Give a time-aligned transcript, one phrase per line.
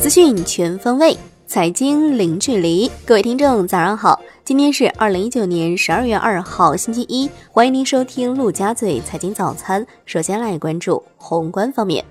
[0.00, 2.90] 资讯全方位，财经零距离。
[3.04, 4.18] 各位听众，早上好！
[4.42, 7.28] 今天是二零一九年十二月二号，星期一。
[7.50, 9.86] 欢迎您收听陆家嘴财经早餐。
[10.06, 12.02] 首先来关注宏观方面，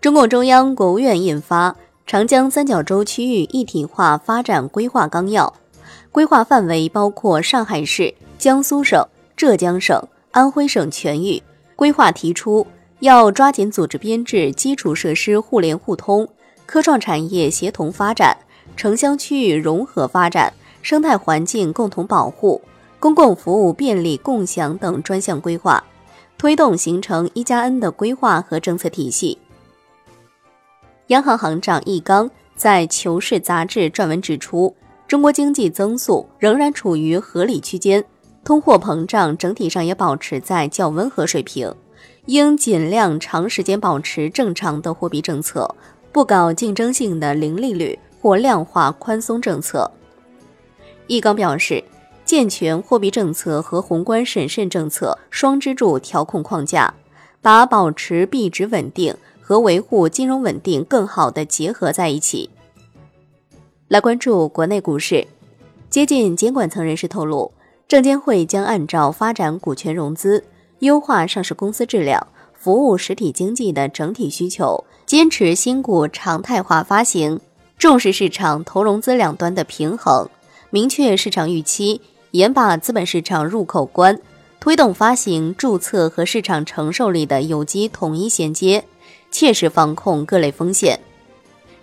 [0.00, 1.70] 中共中央、国务院印发
[2.06, 5.46] 《长江三角洲区域一体化发展规划纲要》，
[6.10, 9.06] 规划范围包括上海市、江苏省、
[9.36, 11.42] 浙江省、安徽省全域。
[11.76, 12.66] 规划提出，
[13.00, 16.28] 要抓紧组织编制、基础设施互联互通。
[16.66, 18.36] 科创产业协同发展，
[18.76, 22.60] 城乡区域融合发展，生态环境共同保护，
[23.00, 25.82] 公共服务便利共享等专项规划，
[26.38, 29.38] 推动形成一加 N 的规划和政策体系。
[31.08, 34.76] 央行行长易纲在《求是》杂志撰文指出，
[35.08, 38.04] 中国经济增速仍然处于合理区间，
[38.44, 41.74] 通货膨胀整体上也保持在较温和水平，
[42.26, 45.74] 应尽量长时间保持正常的货币政策。
[46.12, 49.88] 不搞竞争性的零利率或量化宽松政策。
[51.06, 51.84] 易纲表示，
[52.24, 56.92] 健全货币政策和宏观审慎政策双支柱调控框架，
[57.40, 62.50] 把保持币值稳定和维护金融稳定更好地结合在一起。
[63.86, 65.26] 来关注国内股市，
[65.88, 67.52] 接近监管层人士透露，
[67.86, 70.42] 证监会将按照发展股权融资、
[70.80, 72.26] 优化上市公司质量。
[72.52, 77.40] 服务实体经济的整体需求，坚持新股常态化发行，
[77.78, 80.28] 重视市场投融资两端的平衡，
[80.68, 84.20] 明确市场预期，严把资本市场入口关，
[84.60, 88.84] 推动发行、注册和市场承受力的有机统一衔接，
[89.30, 91.00] 切实防控各类风险。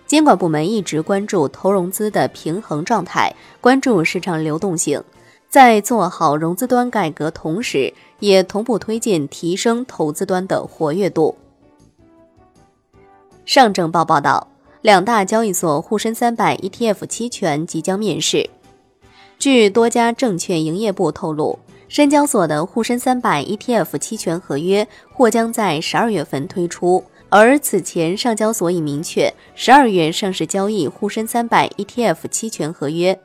[0.06, 5.02] 监管部门一直关注投融资的平衡状态，关注市场流动性。
[5.48, 11.36] 在做好融资端改革同时，也同步推进提升投资端的活跃度。
[13.46, 14.46] 上证报报道，
[14.82, 18.50] 两大交易所沪深三百 ETF 期权即将面世。
[19.38, 21.58] 据多家证券营业部透露，
[21.88, 33.18] 深交所的沪深三百 ETF 期权合约或将在十二月份推出，而此前上交所已明确十二月上市交易沪深三百 ETF 期权合约。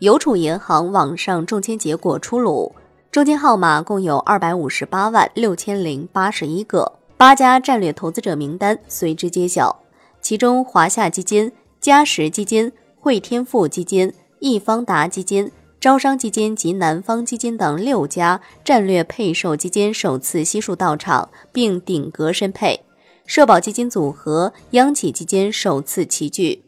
[0.00, 2.72] 邮储银行网上中签结果出炉，
[3.10, 9.82] 中签号码共有二百五十八万六千零八十一个，八家战略投资者名单随之揭晓。
[10.20, 11.50] 其中，华夏基金、
[11.80, 12.70] 嘉实基金、
[13.00, 15.50] 汇添富基金、易方达基金、
[15.80, 22.82] 招商基金及南方基金等六家战略配售基金首次悉数到场，并顶格申配；
[23.26, 26.62] 社保基金组合、央企基金首次齐聚。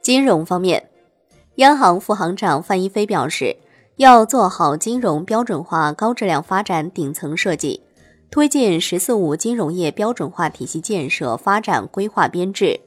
[0.00, 0.90] 金融方面。
[1.56, 3.56] 央行副行长范一飞表示，
[3.94, 7.80] 要做好金融标准化高质量发展顶层设计，
[8.28, 12.80] 推进“十四五”金融业标准化体系建设发展规划编制，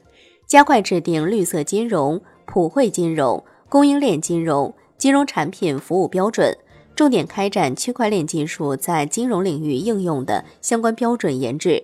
[0.46, 6.54] 加快制定绿色金融、普惠金融、供应链金融、金融产品服务标准，
[6.94, 11.82] 重点开展区块链技术在金融领域应用的相关标准研制。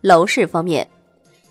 [0.00, 0.88] 楼市方面，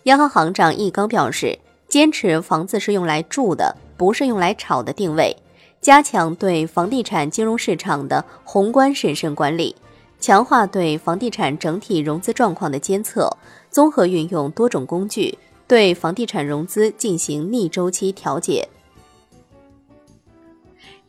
[0.03, 1.57] 央行行长易纲表示。
[1.95, 5.33] 坚持房子是用来住的，不是用来炒的定位，
[5.79, 9.73] 加强对房地产金融市场的宏观审慎管理，
[10.19, 13.29] 强化对房地产整体融资状况的监测，
[13.69, 15.37] 综合运用多种工具
[15.69, 18.67] 对房地产融资进行逆周期调节。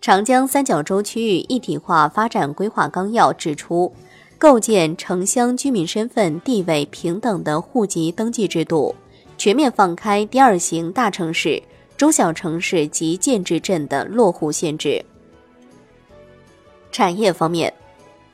[0.01, 3.93] 长江三角洲区域一体化发展规划纲要指出，
[4.39, 8.95] 构建城乡居民身份地位平等的户籍登记制度。
[9.39, 11.63] 全面放开第二型大城市、
[11.97, 15.05] 中小城市及建制镇的落户限制。
[16.91, 17.73] 产业方面，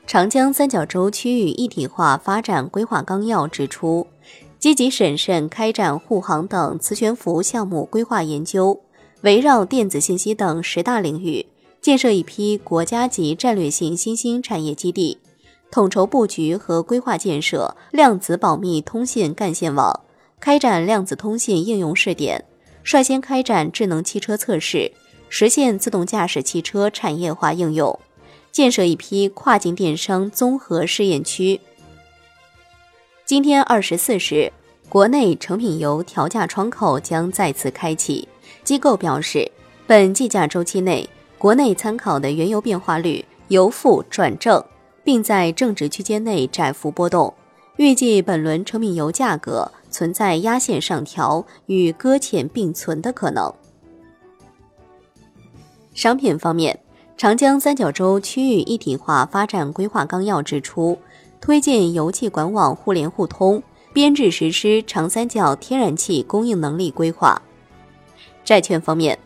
[0.09, 4.07] 《长江三角洲区域一体化发展规划纲要》指出，
[4.57, 8.79] 积极审慎开展护航等磁悬浮项目规划研究，
[9.21, 11.45] 围绕电子信息等十大领域，
[11.81, 15.17] 建设一批国家级战略性新兴产业基地，
[15.69, 20.01] 统筹布局和规划建设量子保密通信干线网。
[20.43, 22.43] 开展量子通信应用试点，
[22.83, 24.91] 率先开展智能汽车测试，
[25.29, 27.97] 实现自动驾驶汽车产业化应用，
[28.51, 31.61] 建设一批跨境电商综合试验区。
[33.23, 34.51] 今天二十四时，
[34.89, 38.27] 国内成品油调价窗口将再次开启。
[38.65, 39.49] 机构表示，
[39.87, 44.61] 本计价周期内，国内参考的原油变化率由负转正，
[45.05, 47.33] 并在正值区间内窄幅波动。
[47.77, 49.71] 预计本轮成品油价格。
[49.93, 53.53] 存在压线上调与搁浅并存的可能。
[55.93, 56.79] 商品方面，
[57.15, 60.97] 长江三角洲区域一体化发展规划纲要指出，
[61.39, 63.61] 推进油气管网互联互通，
[63.93, 67.39] 编制实施长三角天然气供应能力规划。
[68.43, 69.19] 债券方面，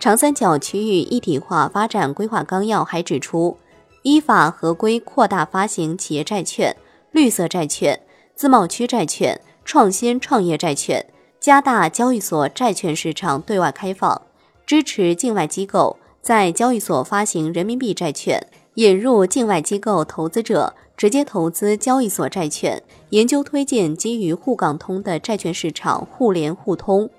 [0.00, 3.58] 长三角区域一体化发展规划纲要还指出，
[4.02, 6.74] 依法合规扩大发行企业债券、
[7.12, 8.00] 绿色债券、
[8.34, 11.06] 自贸区债券、创新创业债券，
[11.40, 14.22] 加大交易所债券市场对外开放，
[14.66, 15.96] 支持境外机构。
[16.20, 18.46] 在交易所发行人民币债券，
[18.76, 27.10] 引入境外机构投资者直接投资交易所债券，研究推进基于沪港通的债券市场互联互通。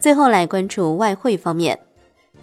[0.00, 1.78] 最后来关注外汇方面，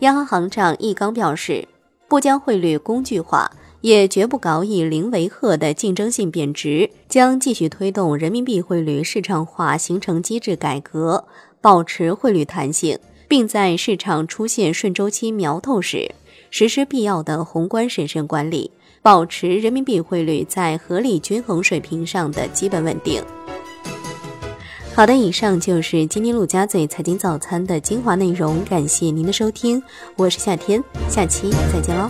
[0.02, 1.68] 央行行长易纲表示，
[2.08, 3.52] 不将汇率工具化，
[3.82, 11.26] 也绝不搞以零为壑的竞争性贬值，将继续推动人民币汇率市场化形成机制改革，
[11.62, 12.98] 保持汇率弹性。
[13.30, 16.10] 并在市场出现顺周期苗头时，
[16.50, 18.72] 实施必要的宏观审慎管理，
[19.04, 23.24] 保持人民币汇率在合理均衡水平上的基本稳定。
[24.96, 29.82] 好的，以上就是今天陆家嘴财经早餐的精华内容，感谢您的收听，
[30.18, 32.10] 我是夏天，下期再见喽。